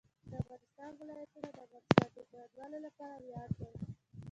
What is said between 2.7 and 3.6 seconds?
لپاره ویاړ